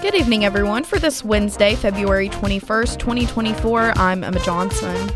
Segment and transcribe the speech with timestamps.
[0.00, 0.84] Good evening, everyone.
[0.84, 5.10] For this Wednesday, February 21st, 2024, I'm Emma Johnson.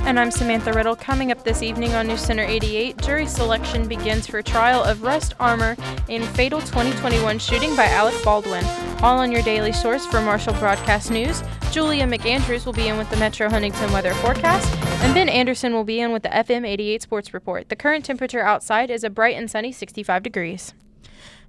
[0.00, 0.94] And I'm Samantha Riddle.
[0.94, 5.32] Coming up this evening on News Center 88, jury selection begins for trial of Rust
[5.40, 5.76] Armour
[6.08, 8.62] in fatal 2021 shooting by Alec Baldwin.
[9.00, 11.42] All on your daily source for Marshall Broadcast News.
[11.70, 14.70] Julia McAndrews will be in with the Metro Huntington weather forecast,
[15.02, 17.70] and Ben Anderson will be in with the FM 88 sports report.
[17.70, 20.74] The current temperature outside is a bright and sunny 65 degrees.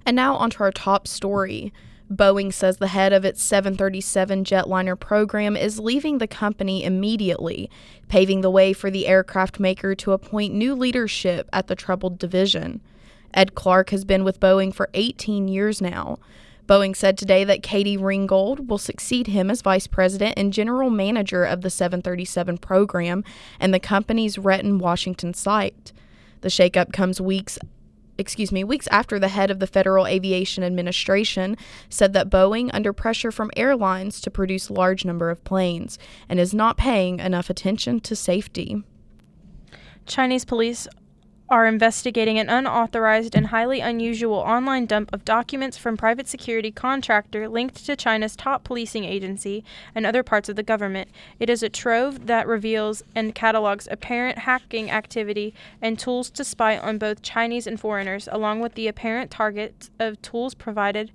[0.06, 1.70] And now onto our top story.
[2.12, 7.70] Boeing says the head of its 737 jetliner program is leaving the company immediately,
[8.08, 12.80] paving the way for the aircraft maker to appoint new leadership at the troubled division.
[13.32, 16.18] Ed Clark has been with Boeing for 18 years now.
[16.66, 21.44] Boeing said today that Katie Ringgold will succeed him as vice president and general manager
[21.44, 23.24] of the 737 program
[23.58, 25.92] and the company's Renton, Washington site.
[26.42, 27.58] The shakeup comes weeks
[28.18, 31.56] excuse me, weeks after the head of the Federal Aviation Administration
[31.88, 35.98] said that Boeing under pressure from airlines to produce large number of planes
[36.28, 38.82] and is not paying enough attention to safety.
[40.06, 40.86] Chinese police
[41.50, 47.48] are investigating an unauthorized and highly unusual online dump of documents from private security contractor
[47.48, 49.62] linked to China's top policing agency
[49.94, 51.08] and other parts of the government.
[51.38, 56.78] It is a trove that reveals and catalogs apparent hacking activity and tools to spy
[56.78, 61.10] on both Chinese and foreigners, along with the apparent targets of tools provided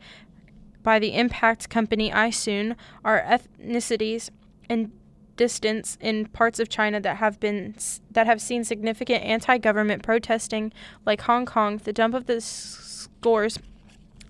[0.84, 4.30] by the impact company iSoon are ethnicities
[4.70, 4.92] and
[5.40, 7.74] distance in parts of China that have been
[8.12, 10.74] that have seen significant anti-government protesting,
[11.06, 11.78] like Hong Kong.
[11.78, 13.58] The dump of the scores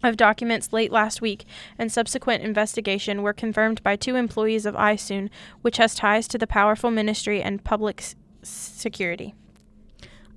[0.03, 1.45] of documents late last week
[1.79, 5.31] and subsequent investigation were confirmed by two employees of iSoon,
[5.63, 9.33] which has ties to the powerful ministry and public s- security.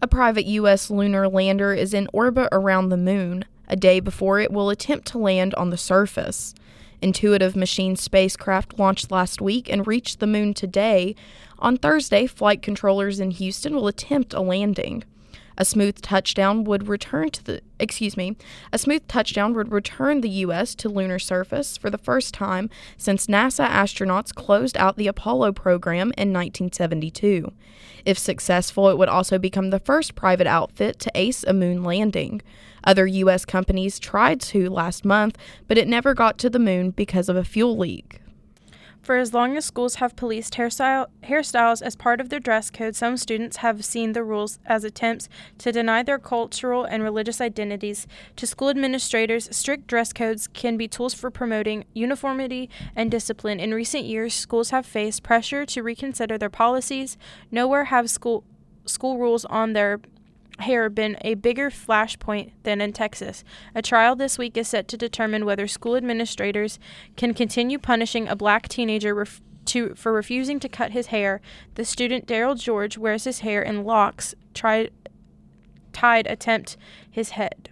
[0.00, 0.90] A private U.S.
[0.90, 5.18] lunar lander is in orbit around the moon, a day before it will attempt to
[5.18, 6.54] land on the surface.
[7.02, 11.14] Intuitive Machines spacecraft launched last week and reached the moon today.
[11.58, 15.04] On Thursday, flight controllers in Houston will attempt a landing.
[15.56, 18.36] A smooth touchdown would return to the excuse me,
[18.72, 23.26] a smooth touchdown would return the US to lunar surface for the first time since
[23.26, 27.52] NASA astronauts closed out the Apollo program in 1972.
[28.04, 32.40] If successful, it would also become the first private outfit to ace a moon landing.
[32.84, 33.44] Other U.S.
[33.44, 35.36] companies tried to last month,
[35.68, 38.21] but it never got to the moon because of a fuel leak.
[39.02, 42.94] For as long as schools have policed hairstyle, hairstyles as part of their dress code,
[42.94, 48.06] some students have seen the rules as attempts to deny their cultural and religious identities.
[48.36, 53.58] To school administrators, strict dress codes can be tools for promoting uniformity and discipline.
[53.58, 57.16] In recent years, schools have faced pressure to reconsider their policies.
[57.50, 58.44] Nowhere have school
[58.84, 60.00] school rules on their
[60.58, 63.44] hair been a bigger flashpoint than in Texas.
[63.74, 66.78] A trial this week is set to determine whether school administrators
[67.16, 71.40] can continue punishing a black teenager ref- to, for refusing to cut his hair.
[71.74, 74.90] The student Darryl George wears his hair in locks, tried,
[75.92, 76.76] tied attempt
[77.10, 77.70] his head.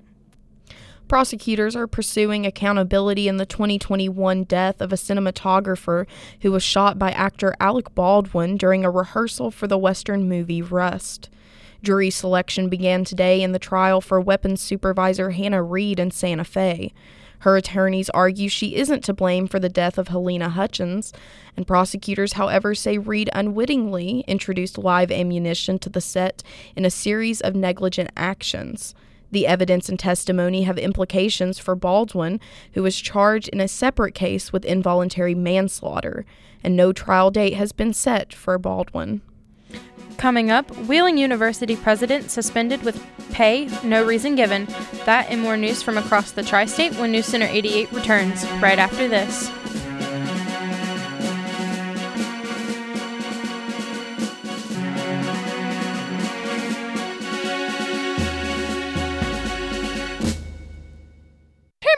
[1.09, 6.07] Prosecutors are pursuing accountability in the 2021 death of a cinematographer
[6.43, 11.29] who was shot by actor Alec Baldwin during a rehearsal for the Western movie Rust.
[11.83, 16.93] Jury selection began today in the trial for weapons supervisor Hannah Reed in Santa Fe.
[17.41, 21.11] Her attorneys argue she isn't to blame for the death of Halyna Hutchins,
[21.57, 26.43] and prosecutors, however, say Reed unwittingly introduced live ammunition to the set
[26.77, 28.95] in a series of negligent actions.
[29.31, 32.41] The evidence and testimony have implications for Baldwin,
[32.75, 36.27] who was charged in a separate case with involuntary manslaughter,
[36.63, 39.23] and no trial date has been set for Baldwin.
[40.17, 44.67] Coming up, Wheeling University president suspended with pay, no reason given.
[45.05, 48.79] That and more news from across the tri state when News Center 88 returns right
[48.79, 49.51] after this.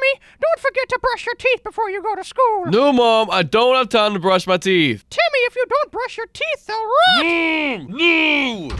[0.03, 2.67] Timmy, don't forget to brush your teeth before you go to school.
[2.67, 5.05] No, Mom, I don't have time to brush my teeth.
[5.11, 7.89] Timmy, if you don't brush your teeth, they'll rot.
[7.89, 8.69] No!
[8.69, 8.77] No!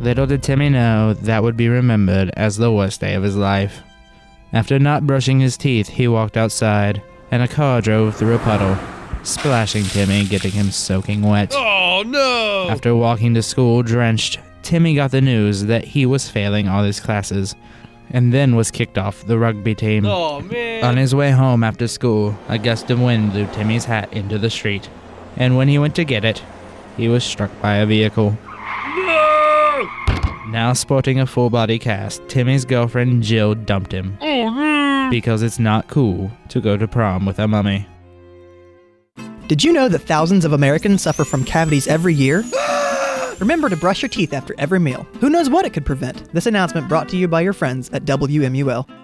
[0.00, 3.82] Little did Timmy know that would be remembered as the worst day of his life.
[4.52, 8.76] After not brushing his teeth, he walked outside, and a car drove through a puddle.
[9.22, 11.54] splashing Timmy, getting him soaking wet.
[11.54, 12.66] Oh no!
[12.68, 17.00] After walking to school drenched, Timmy got the news that he was failing all his
[17.00, 17.54] classes
[18.12, 20.04] and then was kicked off the rugby team.
[20.06, 20.84] Oh man!
[20.84, 24.50] On his way home after school, a gust of wind blew Timmy's hat into the
[24.50, 24.88] street,
[25.36, 26.42] and when he went to get it,
[26.96, 28.36] he was struck by a vehicle.
[28.96, 29.88] no!
[30.48, 35.08] Now sporting a full body cast, Timmy's girlfriend Jill dumped him Oh no!
[35.10, 37.86] because it's not cool to go to prom with a mummy.
[39.48, 42.44] Did you know that thousands of Americans suffer from cavities every year?
[43.42, 45.04] Remember to brush your teeth after every meal.
[45.18, 46.32] Who knows what it could prevent?
[46.32, 49.01] This announcement brought to you by your friends at WMUL.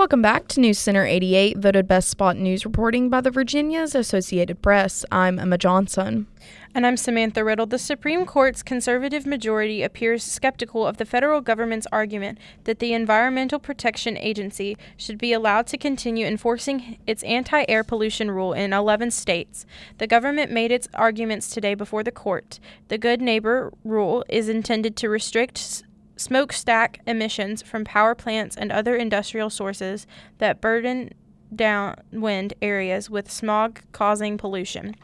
[0.00, 4.62] Welcome back to News Center 88, voted best spot news reporting by the Virginia's Associated
[4.62, 5.04] Press.
[5.12, 6.26] I'm Emma Johnson.
[6.74, 7.66] And I'm Samantha Riddle.
[7.66, 13.58] The Supreme Court's conservative majority appears skeptical of the federal government's argument that the Environmental
[13.58, 19.10] Protection Agency should be allowed to continue enforcing its anti air pollution rule in 11
[19.10, 19.66] states.
[19.98, 22.58] The government made its arguments today before the court.
[22.88, 25.82] The Good Neighbor rule is intended to restrict
[26.20, 30.06] smokestack emissions from power plants and other industrial sources
[30.38, 31.10] that burden
[31.54, 34.94] downwind areas with smog causing pollution.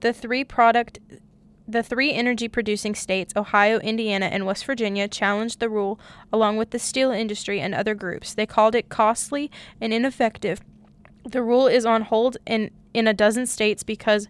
[0.00, 0.98] The three product
[1.66, 5.98] the three energy producing states, Ohio, Indiana, and West Virginia, challenged the rule
[6.32, 8.34] along with the steel industry and other groups.
[8.34, 9.50] They called it costly
[9.80, 10.60] and ineffective.
[11.24, 14.28] The rule is on hold in, in a dozen states because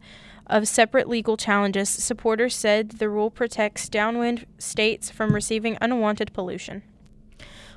[0.53, 1.89] of separate legal challenges.
[1.89, 6.83] Supporters said the rule protects downwind states from receiving unwanted pollution.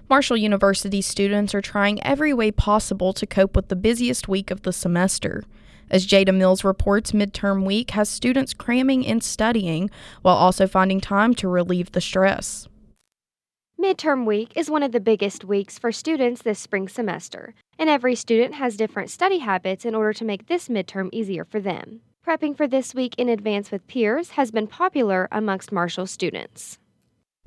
[0.08, 4.62] Marshall University students are trying every way possible to cope with the busiest week of
[4.62, 5.44] the semester.
[5.90, 9.90] As Jada Mills reports, midterm week has students cramming and studying
[10.22, 12.68] while also finding time to relieve the stress.
[13.80, 18.16] Midterm week is one of the biggest weeks for students this spring semester, and every
[18.16, 22.02] student has different study habits in order to make this midterm easier for them.
[22.26, 26.80] Prepping for this week in advance with peers has been popular amongst Marshall students.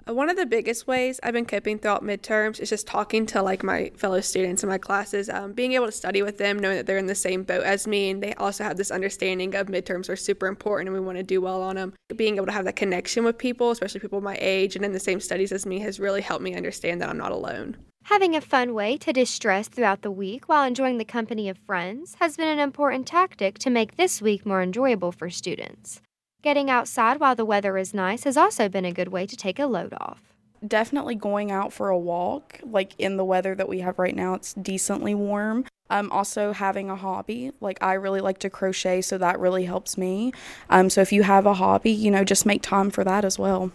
[0.09, 3.43] Uh, One of the biggest ways I've been coping throughout midterms is just talking to
[3.43, 6.77] like my fellow students in my classes, um, being able to study with them, knowing
[6.77, 9.67] that they're in the same boat as me, and they also have this understanding of
[9.67, 11.93] midterms are super important and we want to do well on them.
[12.15, 15.01] Being able to have that connection with people, especially people my age and in the
[15.01, 17.77] same studies as me, has really helped me understand that I'm not alone.
[18.11, 22.17] Having a fun way to distress throughout the week while enjoying the company of friends
[22.21, 26.01] has been an important tactic to make this week more enjoyable for students.
[26.43, 29.59] Getting outside while the weather is nice has also been a good way to take
[29.59, 30.23] a load off.
[30.67, 34.35] definitely going out for a walk like in the weather that we have right now
[34.35, 39.17] it's decently warm um, also having a hobby like i really like to crochet so
[39.17, 40.33] that really helps me
[40.69, 43.39] um, so if you have a hobby you know just make time for that as
[43.39, 43.71] well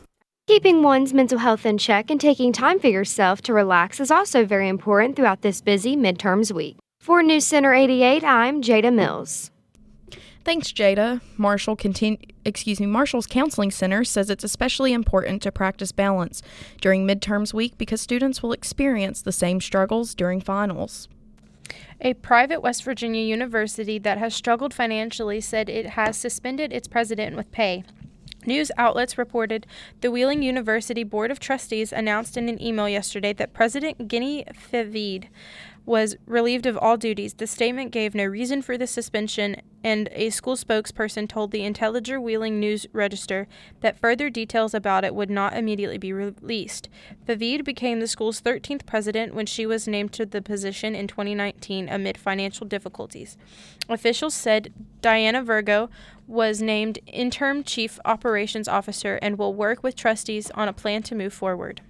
[0.46, 4.44] Keeping one's mental health in check and taking time for yourself to relax is also
[4.44, 6.76] very important throughout this busy midterms week.
[7.00, 9.52] For News Center 88, I'm Jada Mills.
[10.44, 11.22] Thanks, Jada.
[11.38, 16.42] Marshall continue, excuse me, Marshall's Counseling Center says it's especially important to practice balance
[16.82, 21.08] during midterms week because students will experience the same struggles during finals.
[22.02, 27.38] A private West Virginia university that has struggled financially said it has suspended its president
[27.38, 27.86] with pay.
[28.46, 29.66] News outlets reported
[30.02, 35.28] the Wheeling University Board of Trustees announced in an email yesterday that President Ginny Favede
[35.86, 37.34] was relieved of all duties.
[37.34, 42.22] The statement gave no reason for the suspension, and a school spokesperson told the Intelligencer
[42.22, 43.48] Wheeling News Register
[43.82, 46.88] that further details about it would not immediately be released.
[47.28, 51.90] Favede became the school's 13th president when she was named to the position in 2019
[51.90, 53.38] amid financial difficulties.
[53.90, 54.72] Officials said
[55.02, 55.90] Diana Virgo
[56.28, 61.16] was named interim chief operations officer and will work with trustees on a plan to
[61.16, 61.82] move forward.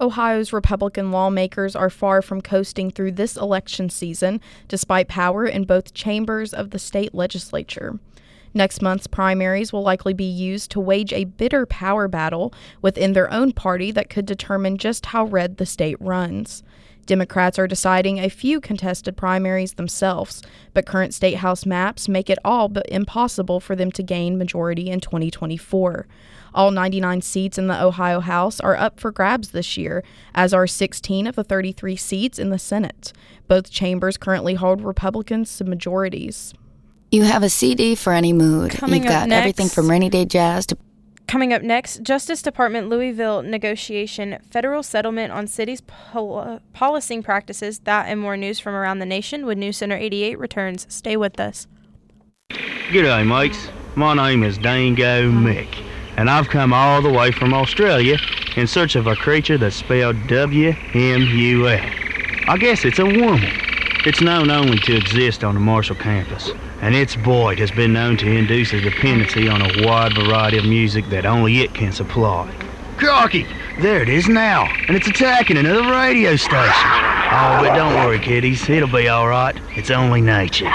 [0.00, 5.94] Ohio's Republican lawmakers are far from coasting through this election season, despite power in both
[5.94, 7.98] chambers of the state legislature.
[8.54, 13.32] Next month's primaries will likely be used to wage a bitter power battle within their
[13.32, 16.62] own party that could determine just how red the state runs.
[17.08, 20.42] Democrats are deciding a few contested primaries themselves,
[20.74, 24.90] but current state house maps make it all but impossible for them to gain majority
[24.90, 26.06] in 2024.
[26.54, 30.02] All 99 seats in the Ohio House are up for grabs this year,
[30.34, 33.12] as are 16 of the 33 seats in the Senate.
[33.46, 36.54] Both chambers currently hold Republicans majorities.
[37.10, 38.72] You have a CD for any mood.
[38.72, 40.76] Coming You've up got everything from rainy day jazz to
[41.28, 47.80] Coming up next, Justice Department Louisville negotiation, federal settlement on cities' pol- policing practices.
[47.80, 50.86] That and more news from around the nation when News Center 88 returns.
[50.88, 51.66] Stay with us.
[52.50, 53.68] G'day, mates.
[53.94, 55.68] My name is Dango Mick,
[56.18, 58.18] and I've come all the way from Australia
[58.56, 61.90] in search of a creature that's spelled W M U L.
[62.48, 63.52] I guess it's a woman.
[64.04, 66.50] It's known only to exist on the Marshall campus,
[66.82, 70.64] and its void has been known to induce a dependency on a wide variety of
[70.64, 72.52] music that only it can supply.
[72.96, 73.46] Crocky,
[73.80, 76.90] there it is now, and it's attacking another radio station.
[77.30, 79.56] Oh, but don't worry, kiddies, it'll be all right.
[79.76, 80.68] It's only nature.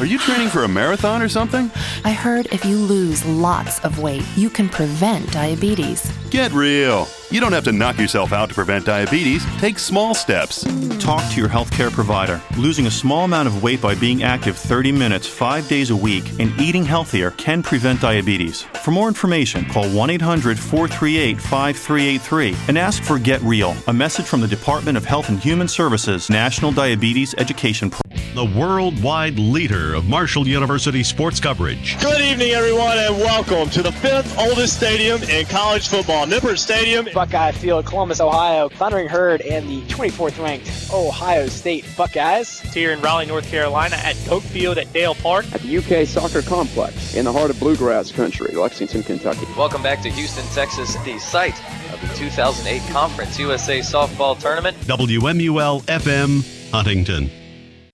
[0.00, 1.70] Are you training for a marathon or something?
[2.04, 6.10] I heard if you lose lots of weight, you can prevent diabetes.
[6.30, 7.06] Get real.
[7.30, 9.44] You don't have to knock yourself out to prevent diabetes.
[9.58, 10.64] Take small steps.
[10.98, 12.40] Talk to your healthcare provider.
[12.58, 16.24] Losing a small amount of weight by being active 30 minutes, 5 days a week,
[16.40, 18.62] and eating healthier can prevent diabetes.
[18.82, 24.26] For more information, call 1 800 438 5383 and ask for Get Real, a message
[24.26, 28.03] from the Department of Health and Human Services National Diabetes Education Program.
[28.34, 31.96] The worldwide leader of Marshall University sports coverage.
[32.00, 37.06] Good evening, everyone, and welcome to the fifth oldest stadium in college football, Nippert Stadium.
[37.14, 38.68] Buckeye Field, Columbus, Ohio.
[38.70, 42.58] Thundering Herd and the 24th ranked Ohio State Buckeyes.
[42.58, 45.44] Here in Raleigh, North Carolina at Doak Field at Dail Park.
[45.52, 49.46] At the UK Soccer Complex in the heart of Bluegrass Country, Lexington, Kentucky.
[49.56, 51.62] Welcome back to Houston, Texas, the site
[51.92, 54.76] of the 2008 Conference USA Softball Tournament.
[54.78, 57.30] WMUL FM, Huntington.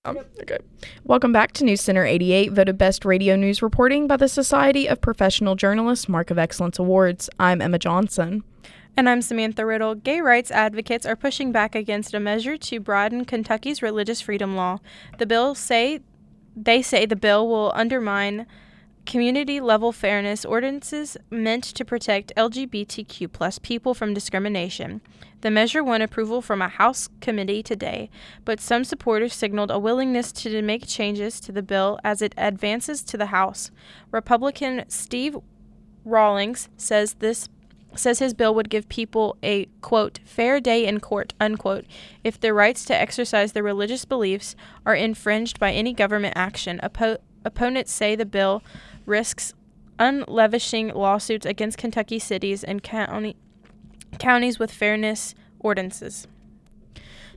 [0.07, 0.57] Um, okay.
[1.05, 5.03] Welcome back to News Center 88, voted best radio news reporting by the Society of
[5.03, 7.29] Professional Journalists Mark of Excellence Awards.
[7.39, 8.43] I'm Emma Johnson.
[8.97, 9.95] And I'm Samantha Riddle.
[9.95, 14.79] Gay rights advocates are pushing back against a measure to broaden Kentucky's religious freedom law.
[15.19, 16.01] The bill say
[16.57, 18.47] they say the bill will undermine
[19.07, 25.01] community level fairness ordinances meant to protect LGBTQ plus people from discrimination.
[25.41, 28.11] The measure won approval from a House committee today,
[28.45, 33.03] but some supporters signaled a willingness to make changes to the bill as it advances
[33.05, 33.71] to the House.
[34.11, 35.37] Republican Steve
[36.05, 37.49] Rawlings says this
[37.97, 41.85] says his bill would give people a quote fair day in court unquote
[42.23, 44.55] if their rights to exercise their religious beliefs
[44.87, 46.81] are infringed by any government action.
[47.45, 48.63] Opponents say the bill
[49.07, 49.55] risks
[49.99, 53.37] unlevishing lawsuits against Kentucky cities and county
[54.19, 56.27] counties with fairness ordinances.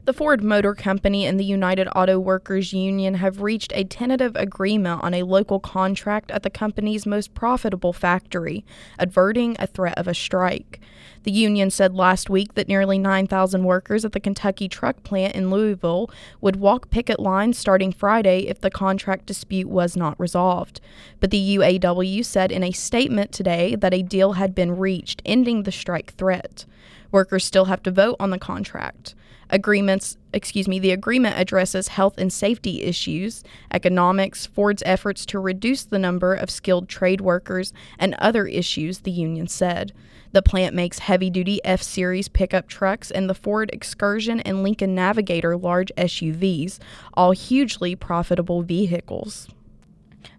[0.05, 5.01] The Ford Motor Company and the United Auto Workers Union have reached a tentative agreement
[5.01, 8.65] on a local contract at the company's most profitable factory,
[8.99, 10.81] averting a threat of a strike.
[11.23, 15.49] The union said last week that nearly 9,000 workers at the Kentucky truck plant in
[15.49, 20.81] Louisville would walk picket lines starting Friday if the contract dispute was not resolved.
[21.21, 25.63] But the UAW said in a statement today that a deal had been reached, ending
[25.63, 26.65] the strike threat.
[27.09, 29.15] Workers still have to vote on the contract.
[29.49, 35.83] Agreements, excuse me, the agreement addresses health and safety issues, economics, Ford's efforts to reduce
[35.83, 39.93] the number of skilled trade workers, and other issues, the union said.
[40.31, 44.95] The plant makes heavy duty F Series pickup trucks and the Ford Excursion and Lincoln
[44.95, 46.79] Navigator large SUVs,
[47.13, 49.47] all hugely profitable vehicles.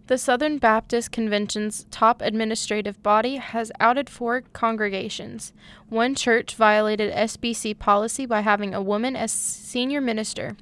[0.07, 5.55] The Southern Baptist Convention's top administrative body has outed four congregations.
[5.89, 10.59] One church violated SBC policy by having a woman as senior minister.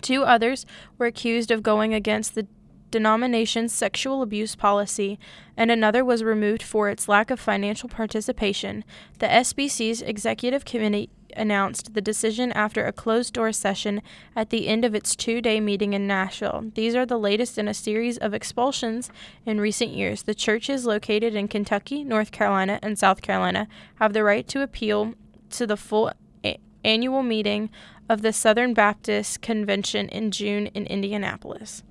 [0.00, 0.64] Two others
[0.96, 2.46] were accused of going against the
[2.90, 5.18] denomination's sexual abuse policy,
[5.56, 8.84] and another was removed for its lack of financial participation.
[9.18, 14.02] The SBC's executive committee announced the decision after a closed door session
[14.34, 16.70] at the end of its two day meeting in Nashville.
[16.74, 19.10] These are the latest in a series of expulsions
[19.46, 20.22] in recent years.
[20.22, 25.14] The churches located in Kentucky, North Carolina, and South Carolina have the right to appeal
[25.50, 26.12] to the full
[26.44, 27.70] a- annual meeting
[28.08, 31.82] of the Southern Baptist Convention in June in Indianapolis.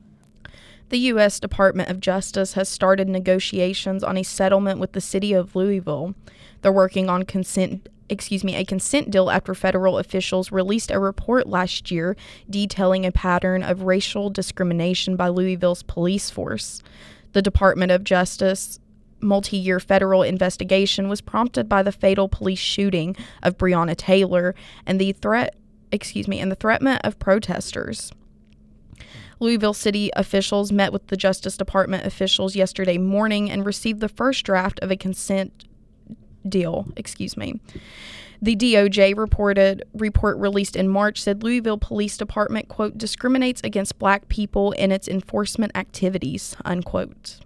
[0.90, 1.40] The U.S.
[1.40, 6.16] Department of Justice has started negotiations on a settlement with the city of Louisville.
[6.62, 11.46] They're working on consent excuse me, a consent deal after federal officials released a report
[11.46, 12.16] last year
[12.50, 16.82] detailing a pattern of racial discrimination by Louisville's police force.
[17.34, 18.80] The Department of Justice
[19.20, 23.14] multi year federal investigation was prompted by the fatal police shooting
[23.44, 25.56] of Breonna Taylor and the threat
[25.92, 28.12] excuse me, and the threatment of protesters.
[29.40, 34.46] Louisville City officials met with the Justice Department officials yesterday morning and received the first
[34.46, 35.66] draft of a consent
[36.48, 37.60] deal, excuse me.
[38.42, 44.28] The DOJ reported report released in March said Louisville Police Department quote discriminates against black
[44.28, 47.40] people in its enforcement activities unquote.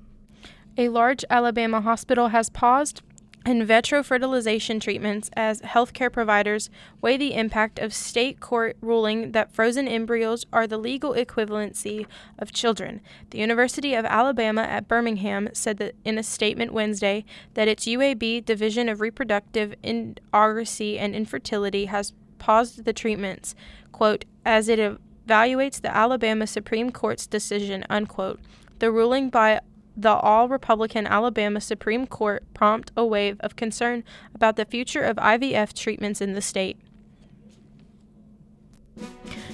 [0.77, 3.01] A large Alabama hospital has paused
[3.45, 6.69] in vitro fertilization treatments as healthcare providers
[7.01, 12.05] weigh the impact of state court ruling that frozen embryos are the legal equivalency
[12.37, 13.01] of children.
[13.31, 18.45] The University of Alabama at Birmingham said that in a statement Wednesday that its UAB
[18.45, 23.55] Division of Reproductive Endocrinology and Infertility has paused the treatments,
[23.91, 24.79] quote, as it
[25.27, 28.39] evaluates the Alabama Supreme Court's decision, unquote.
[28.79, 29.61] The ruling by
[30.01, 34.03] the all Republican Alabama Supreme Court prompt a wave of concern
[34.33, 36.77] about the future of IVF treatments in the state.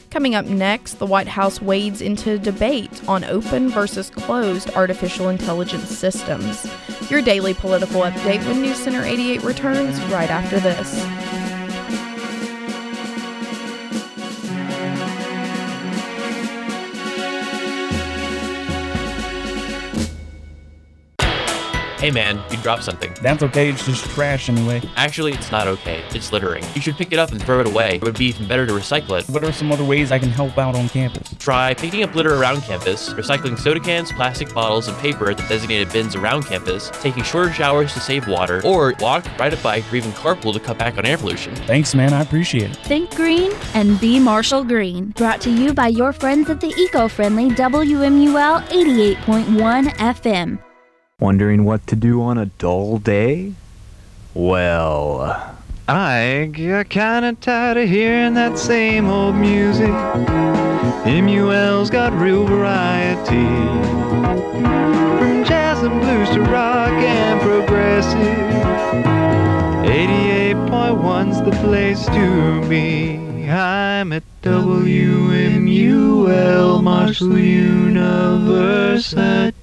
[0.10, 5.90] Coming up next, the White House wades into debate on open versus closed artificial intelligence
[5.90, 6.66] systems.
[7.12, 11.37] Your daily political update when News Center 88 returns right after this.
[22.08, 23.14] Hey man, you dropped something.
[23.22, 24.82] That's okay, it's just trash anyway.
[24.96, 26.06] Actually, it's not okay.
[26.12, 26.64] It's littering.
[26.74, 27.96] You should pick it up and throw it away.
[27.96, 29.28] It would be even better to recycle it.
[29.30, 31.36] What are some other ways I can help out on campus?
[31.38, 35.44] Try picking up litter around campus, recycling soda cans, plastic bottles, and paper at the
[35.50, 39.84] designated bins around campus, taking shorter showers to save water, or walk, ride a bike,
[39.92, 41.54] or even carpool to cut back on air pollution.
[41.68, 42.78] Thanks, man, I appreciate it.
[42.86, 45.10] Think green and be Marshall Green.
[45.18, 50.67] Brought to you by your friends at the eco friendly WMUL 88.1 FM.
[51.20, 53.54] Wondering what to do on a dull day?
[54.36, 55.56] Well,
[55.88, 59.90] I got kinda tired of hearing that same old music.
[61.08, 63.48] MUL's got real variety.
[65.18, 68.54] From jazz and blues to rock and progressive.
[69.90, 73.18] 88.1's the place to be.
[73.50, 75.64] I'm at WMUL
[76.84, 79.57] Marshall University.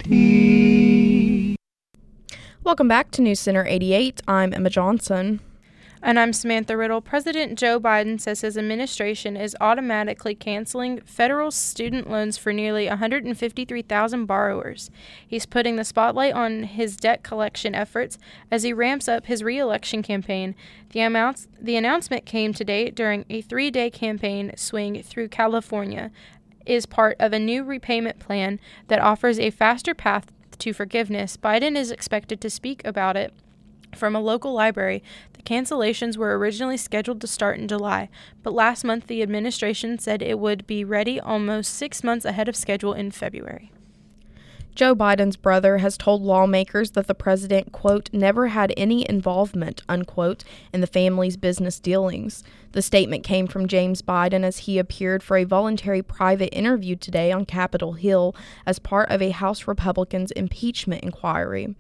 [2.74, 4.20] Welcome back to News Center 88.
[4.26, 5.38] I'm Emma Johnson.
[6.02, 7.00] And I'm Samantha Riddle.
[7.00, 14.26] President Joe Biden says his administration is automatically canceling federal student loans for nearly 153,000
[14.26, 14.90] borrowers.
[15.24, 18.18] He's putting the spotlight on his debt collection efforts
[18.50, 20.56] as he ramps up his reelection campaign.
[20.90, 26.10] The, amounts, the announcement came today during a three day campaign swing through California.
[26.66, 31.36] Is part of a new repayment plan that offers a faster path to forgiveness.
[31.36, 33.32] Biden is expected to speak about it
[33.94, 35.02] from a local library.
[35.34, 38.08] The cancellations were originally scheduled to start in July,
[38.42, 42.56] but last month the administration said it would be ready almost six months ahead of
[42.56, 43.70] schedule in February.
[44.74, 50.42] Joe Biden's brother has told lawmakers that the president, quote, never had any involvement, unquote,
[50.72, 52.42] in the family's business dealings.
[52.72, 57.30] The statement came from James Biden as he appeared for a voluntary private interview today
[57.30, 58.34] on Capitol Hill
[58.66, 61.76] as part of a House Republicans impeachment inquiry.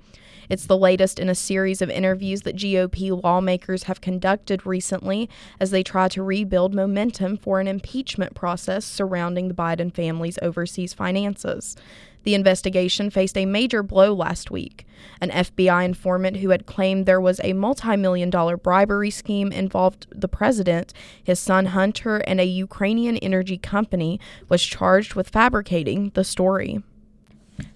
[0.48, 5.28] It's the latest in a series of interviews that GOP lawmakers have conducted recently
[5.58, 10.92] as they try to rebuild momentum for an impeachment process surrounding the Biden family's overseas
[10.92, 11.76] finances.
[12.24, 14.86] The investigation faced a major blow last week.
[15.20, 20.06] An FBI informant who had claimed there was a multi million dollar bribery scheme involved
[20.10, 26.24] the president, his son Hunter, and a Ukrainian energy company was charged with fabricating the
[26.24, 26.82] story.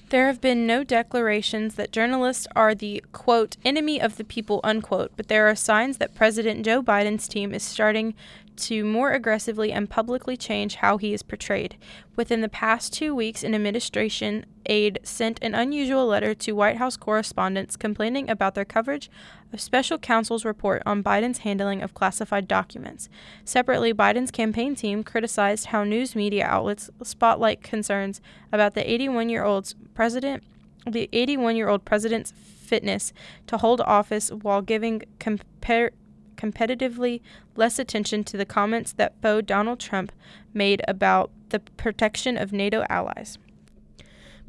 [0.09, 5.13] There have been no declarations that journalists are the, quote, enemy of the people, unquote,
[5.17, 8.15] but there are signs that President Joe Biden's team is starting
[8.59, 11.77] to more aggressively and publicly change how he is portrayed.
[12.17, 16.97] Within the past two weeks, an administration aide sent an unusual letter to White House
[16.97, 19.11] correspondents complaining about their coverage
[19.53, 23.09] of special counsel's report on Biden's handling of classified documents.
[23.45, 28.21] Separately, Biden's campaign team criticized how news media outlets spotlight concerns
[28.53, 30.43] about the 81 year old's president
[30.87, 33.13] the 81 year old president's fitness
[33.47, 35.91] to hold office while giving compar-
[36.39, 37.21] competitively
[37.57, 40.13] less attention to the comments that Beau Donald Trump
[40.55, 43.39] made about the protection of NATO allies.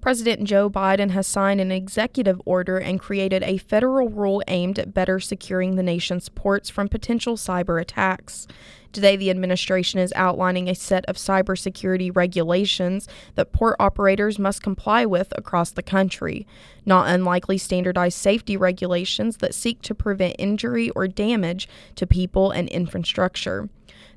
[0.01, 4.93] President Joe Biden has signed an executive order and created a federal rule aimed at
[4.93, 8.47] better securing the nation's ports from potential cyber attacks.
[8.93, 15.05] Today, the administration is outlining a set of cybersecurity regulations that port operators must comply
[15.05, 16.47] with across the country,
[16.85, 22.69] not unlikely standardized safety regulations that seek to prevent injury or damage to people and
[22.69, 23.69] infrastructure.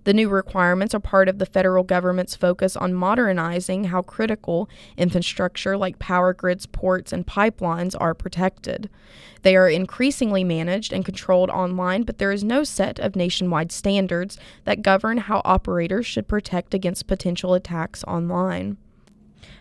[0.05, 5.77] The new requirements are part of the federal government's focus on modernizing how critical infrastructure
[5.77, 8.91] like power grids, ports, and pipelines are protected.
[9.43, 14.39] They are increasingly managed and controlled online, but there is no set of nationwide standards
[14.65, 18.79] that govern how operators should protect against potential attacks online.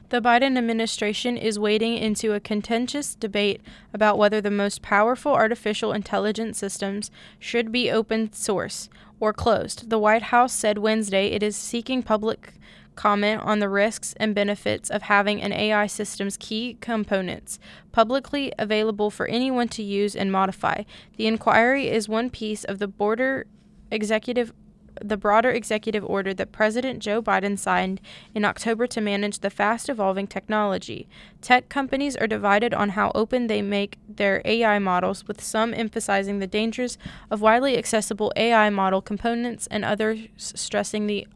[0.10, 3.62] The Biden administration is wading into a contentious debate
[3.94, 8.90] about whether the most powerful artificial intelligence systems should be open source
[9.20, 9.90] or closed.
[9.90, 12.54] The White House said Wednesday it is seeking public
[12.96, 17.58] comment on the risks and benefits of having an AI system's key components
[17.92, 20.84] publicly available for anyone to use and modify.
[21.18, 23.48] The inquiry is one piece of the border
[23.90, 24.54] executive
[25.04, 28.02] the broader executive order that President Joe Biden signed
[28.34, 31.08] in October to manage the fast evolving technology.
[31.42, 36.40] Tech companies are divided on how open they make their AI models, with some emphasizing
[36.40, 36.98] the dangers
[37.30, 41.28] of widely accessible AI model components and others stressing the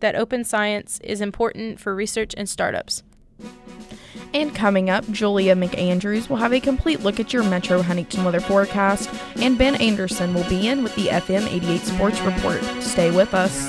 [0.00, 3.02] that open science is important for research and startups.
[4.34, 8.40] And coming up, Julia McAndrews will have a complete look at your Metro Huntington weather
[8.40, 12.60] forecast, and Ben Anderson will be in with the FM 88 Sports Report.
[12.82, 13.68] Stay with us.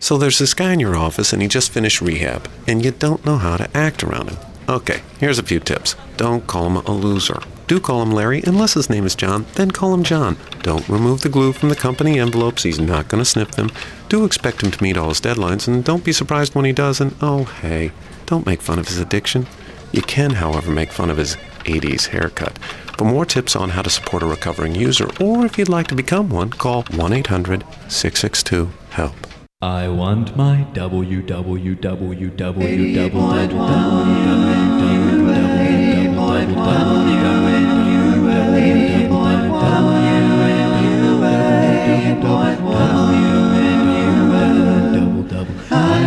[0.00, 3.24] So there's this guy in your office and he just finished rehab, and you don't
[3.26, 4.38] know how to act around him.
[4.68, 5.94] Okay, here's a few tips.
[6.16, 7.40] Don't call him a loser.
[7.66, 10.36] Do call him Larry, unless his name is John, then call him John.
[10.62, 13.70] Don't remove the glue from the company envelopes, he's not going to snip them.
[14.08, 17.00] Do expect him to meet all his deadlines, and don't be surprised when he does,
[17.00, 17.92] and oh hey,
[18.26, 19.46] don't make fun of his addiction.
[19.92, 22.58] You can, however, make fun of his 80s haircut.
[22.98, 25.94] For more tips on how to support a recovering user, or if you'd like to
[25.94, 29.26] become one, call 1 800 662 HELP.
[29.60, 30.66] I want my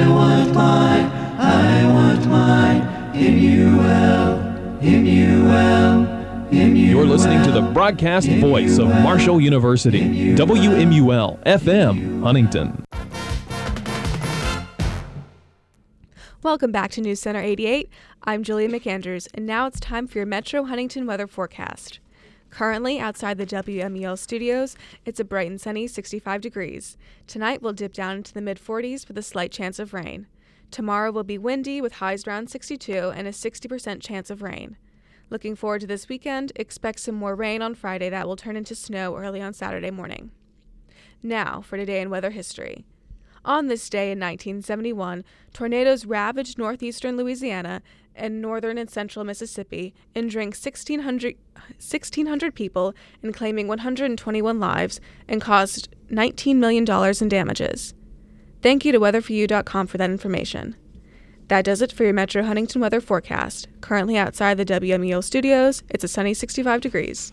[0.05, 1.05] I want mine,
[1.39, 2.81] I want mine,
[3.15, 4.39] M-U-L,
[4.79, 10.01] M-U-L, You're listening to the broadcast voice of Marshall University,
[10.35, 12.85] WMUL FM, Huntington.
[16.43, 17.89] Welcome back to News Center 88.
[18.25, 21.99] I'm Julia McAndrews, and now it's time for your Metro Huntington weather forecast.
[22.55, 26.95] Currently, outside the WMUL studios, it's a bright and sunny 65 degrees.
[27.27, 30.25] Tonight we'll dip down into the mid 40s with a slight chance of rain.
[30.71, 34.77] Tomorrow will be windy with highs around 62 and a 60% chance of rain.
[35.29, 38.73] Looking forward to this weekend, expect some more rain on Friday that will turn into
[38.73, 40.31] snow early on Saturday morning.
[41.21, 42.85] Now, for today in weather history.
[43.45, 47.83] On this day in 1971, tornadoes ravaged northeastern Louisiana
[48.15, 55.89] and northern and central Mississippi, injuring 1,600, 1,600 people and claiming 121 lives, and caused
[56.09, 56.85] $19 million
[57.21, 57.93] in damages.
[58.63, 60.75] Thank you to weatherforyou.com for that information.
[61.47, 63.67] That does it for your Metro Huntington weather forecast.
[63.81, 67.31] Currently outside the WMUL studios, it's a sunny 65 degrees.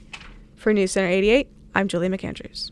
[0.57, 2.71] For News Center 88, I'm Julie McAndrews.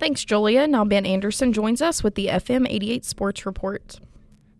[0.00, 0.66] Thanks, Julia.
[0.66, 4.00] Now Ben Anderson joins us with the FM 88 Sports Report.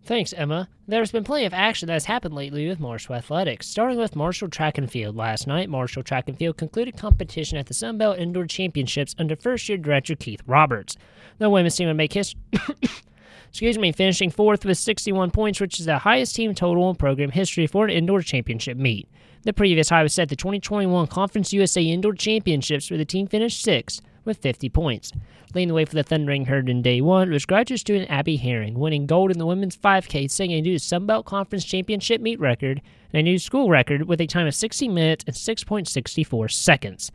[0.03, 0.69] Thanks, Emma.
[0.87, 3.67] There's been plenty of action that has happened lately with Marshall Athletics.
[3.67, 5.15] Starting with Marshall Track and Field.
[5.15, 9.67] Last night, Marshall Track and Field concluded competition at the Sunbelt Indoor Championships under first
[9.67, 10.95] year director Keith Roberts.
[11.39, 12.39] The women's team would make history.
[13.49, 17.31] excuse me, finishing fourth with 61 points, which is the highest team total in program
[17.31, 19.09] history for an indoor championship meet.
[19.41, 23.25] The previous high was set at the 2021 Conference USA Indoor Championships, where the team
[23.25, 25.11] finished sixth with 50 points.
[25.53, 28.79] Leading the way for the Thundering Herd in day one was graduate student Abby Herring,
[28.79, 33.19] winning gold in the women's 5K, setting a new Sunbelt Conference Championship meet record and
[33.19, 37.11] a new school record with a time of 60 minutes and 6.64 seconds.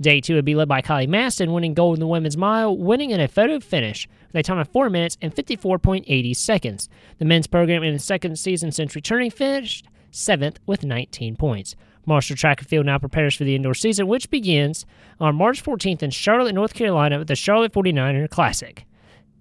[0.00, 3.10] Day two would be led by Kylie Maston, winning gold in the women's mile, winning
[3.10, 6.88] in a photo finish with a time of 4 minutes and 54.80 seconds.
[7.18, 11.74] The men's program in its second season since returning finished seventh with 19 points.
[12.10, 14.84] Marshall Track and Field now prepares for the indoor season, which begins
[15.20, 18.84] on March 14th in Charlotte, North Carolina, with the Charlotte 49er Classic.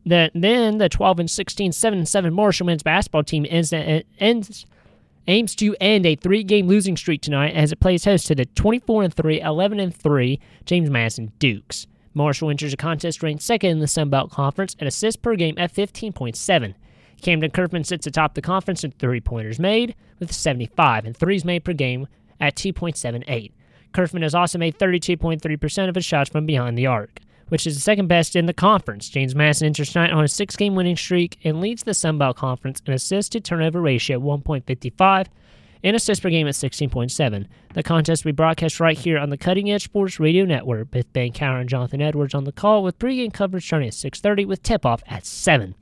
[0.05, 4.67] The, then the 12 and 16, 7 and 7 Marshall men's basketball team ends, ends
[5.27, 9.03] aims to end a three-game losing streak tonight as it plays host to the 24
[9.03, 11.87] and 3, 11 and 3 James Madison Dukes.
[12.13, 15.55] Marshall enters a contest ranked second in the Sun Belt Conference and assists per game
[15.57, 16.75] at 15.7.
[17.21, 21.63] Kamdyn Curfman sits atop the conference in three pointers made with 75 and threes made
[21.63, 22.07] per game
[22.39, 23.51] at 2.78.
[23.93, 27.81] Curfman has also made 32.3% of his shots from behind the arc, which is the
[27.81, 29.09] second best in the conference.
[29.09, 32.37] James Madison enters tonight on a six game winning streak and leads the Sun Belt
[32.37, 35.27] Conference in assist to turnover ratio at 1.55
[35.83, 37.47] and assists per game at 16.7.
[37.73, 41.11] The contest will be broadcast right here on the Cutting Edge Sports Radio Network with
[41.13, 44.61] Ben Cower and Jonathan Edwards on the call with pregame coverage starting at 6.30 with
[44.61, 45.75] tip-off at 7.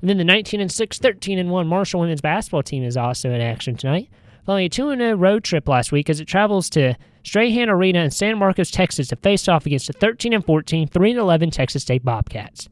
[0.00, 3.30] And then the 19 and 6, 13 and 1 Marshall women's basketball team is also
[3.30, 4.08] in action tonight.
[4.44, 8.10] Following a 2 0 road trip last week as it travels to Strahan Arena in
[8.10, 11.82] San Marcos, Texas to face off against the 13 and 14, 3 and 11 Texas
[11.82, 12.68] State Bobcats.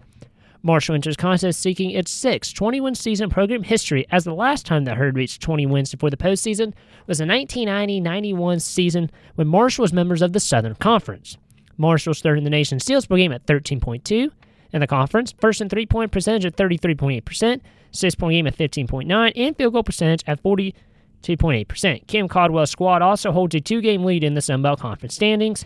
[0.63, 4.97] Marshall enters contest seeking its sixth 21 season program history, as the last time the
[4.97, 6.75] Herd reached 20 wins before the postseason
[7.07, 11.39] was the 1990 91 season when Marshall was members of the Southern Conference.
[11.79, 14.31] Marshall's third in the nation steals per game at 13.2,
[14.73, 15.35] in the conference.
[15.41, 17.61] First in three point percentage at 33.8%,
[17.93, 20.43] assist point game at 15.9, and field goal percentage at
[21.23, 22.07] 42.8%.
[22.07, 25.65] Cam Caldwell's squad also holds a two game lead in the Sun Belt Conference standings.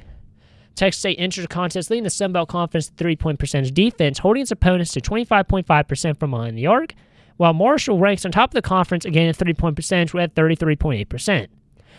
[0.75, 4.43] Texas State enters the contest leading the Sun Belt Conference three point percentage defense, holding
[4.43, 6.95] its opponents to 25.5% from behind the arc,
[7.37, 11.49] while Marshall ranks on top of the conference again at three point percentage at 33.8%.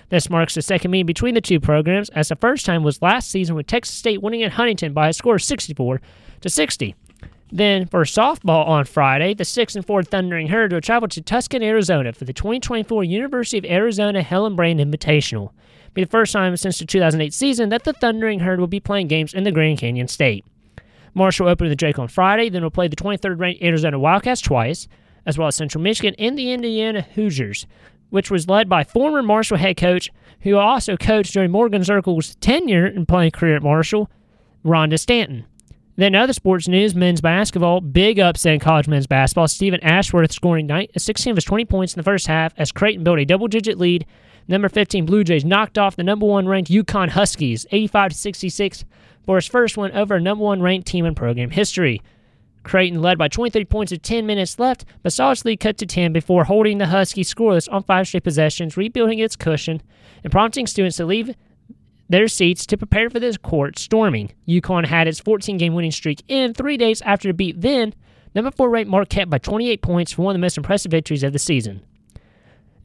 [0.09, 3.31] This marks the second meeting between the two programs, as the first time was last
[3.31, 6.01] season with Texas State winning at Huntington by a score of 64
[6.41, 6.95] to 60.
[7.51, 11.61] Then for softball on Friday, the 6 and 4 Thundering Herd will travel to Tucson,
[11.61, 15.51] Arizona for the 2024 University of Arizona Hillenbrand Invitational.
[15.51, 18.79] It'll be the first time since the 2008 season that the Thundering Herd will be
[18.79, 20.43] playing games in the Grand Canyon State.
[21.13, 24.41] Marshall will open the Drake on Friday, then will play the 23rd ranked Arizona Wildcats
[24.41, 24.87] twice,
[25.25, 27.67] as well as Central Michigan and the Indiana Hoosiers,
[28.09, 30.09] which was led by former Marshall head coach,
[30.41, 34.09] who also coached during Morgan Zerkle's tenure and playing career at Marshall,
[34.65, 35.45] Shonda Stanton.
[35.97, 39.47] Then other sports news, men's basketball, big upset in college men's basketball.
[39.47, 43.03] Steven Ashworth scoring uh, 16 of his 20 points in the first half as Creighton
[43.03, 44.05] built a double-digit lead.
[44.47, 48.85] Number 15 Blue Jays knocked off the number one ranked UConn Huskies 85 to 66
[49.23, 52.01] for his first win over a number one ranked team in program history.
[52.63, 55.85] Creighton led by 23 points with 10 minutes left, but saw its lead cut to
[55.85, 59.81] 10 before holding the Huskies scoreless on five straight possessions, rebuilding its cushion,
[60.23, 61.35] and prompting students to leave
[62.09, 64.31] their seats to prepare for this court storming.
[64.47, 67.93] UConn had its 14 game winning streak in three days after it beat then
[68.33, 71.33] number four ranked Marquette by 28 points for one of the most impressive victories of
[71.33, 71.83] the season.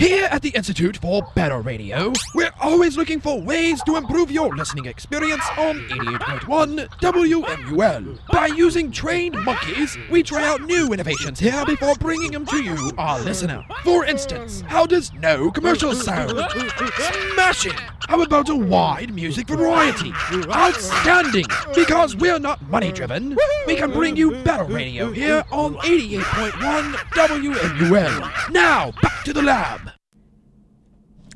[0.00, 4.56] Here at the Institute for Better Radio, we're always looking for ways to improve your
[4.56, 8.18] listening experience on 88.1 WMUL.
[8.32, 12.92] By using trained monkeys, we try out new innovations here before bringing them to you,
[12.96, 13.62] our listener.
[13.84, 16.32] For instance, how does no commercial sound?
[17.34, 17.76] Smashing!
[18.08, 20.12] How about a wide music variety?
[20.50, 21.44] Outstanding!
[21.74, 23.36] Because we're not money driven,
[23.66, 28.50] we can bring you better radio here on 88.1 WMUL.
[28.50, 29.89] Now, back to the lab.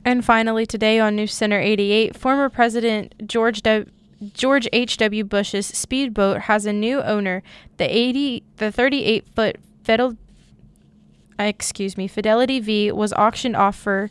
[0.05, 3.87] And finally, today on News Center 88, former President George w-
[4.33, 5.25] George H.W.
[5.25, 7.43] Bush's speedboat has a new owner.
[7.79, 10.17] The 80, the 38 foot Fidel,
[11.39, 14.11] uh, excuse me, Fidelity V was auctioned off for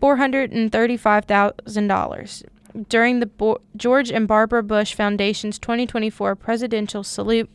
[0.00, 2.44] $435,000
[2.88, 7.48] during the Bo- George and Barbara Bush Foundation's 2024 presidential salute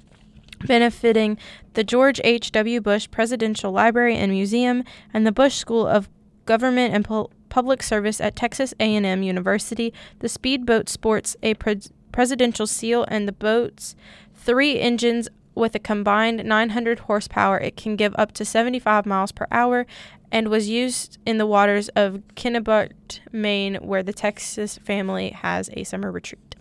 [0.66, 1.38] benefiting
[1.74, 2.82] the George H.W.
[2.82, 6.08] Bush Presidential Library and Museum and the Bush School of
[6.46, 9.94] Government and Pol- Public Service at Texas A&M University.
[10.20, 13.96] The speedboat sports a pre- presidential seal and the boat's
[14.34, 19.46] three engines with a combined 900 horsepower, it can give up to 75 miles per
[19.52, 19.86] hour
[20.32, 25.84] and was used in the waters of Kennebunk, Maine, where the Texas family has a
[25.84, 26.56] summer retreat.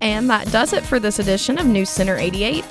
[0.00, 2.64] And that does it for this edition of News Center 88.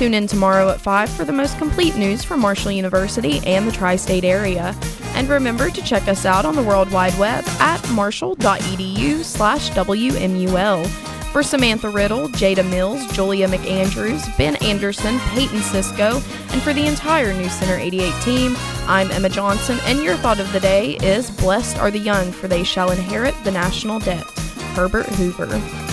[0.00, 3.70] Tune in tomorrow at 5 for the most complete news from Marshall University and the
[3.70, 4.74] tri state area.
[5.12, 10.86] And remember to check us out on the World Wide Web at marshall.edu slash WMUL.
[11.32, 16.14] For Samantha Riddle, Jada Mills, Julia McAndrews, Ben Anderson, Peyton Cisco,
[16.48, 18.54] and for the entire News Center 88 team,
[18.86, 22.48] I'm Emma Johnson, and your thought of the day is Blessed are the young, for
[22.48, 24.24] they shall inherit the national debt.
[24.72, 25.89] Herbert Hoover.